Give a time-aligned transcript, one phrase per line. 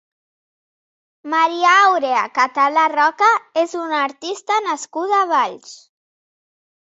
[1.33, 3.29] Maria Àurea Català Roca
[3.63, 5.77] és una artista nascuda a Valls.